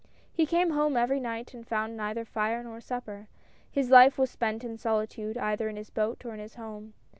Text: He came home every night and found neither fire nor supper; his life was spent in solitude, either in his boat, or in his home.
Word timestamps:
He 0.33 0.47
came 0.47 0.71
home 0.71 0.97
every 0.97 1.19
night 1.19 1.53
and 1.53 1.67
found 1.67 1.95
neither 1.95 2.25
fire 2.25 2.63
nor 2.63 2.81
supper; 2.81 3.27
his 3.69 3.91
life 3.91 4.17
was 4.17 4.31
spent 4.31 4.63
in 4.63 4.79
solitude, 4.79 5.37
either 5.37 5.69
in 5.69 5.75
his 5.75 5.91
boat, 5.91 6.25
or 6.25 6.33
in 6.33 6.39
his 6.39 6.55
home. 6.55 6.95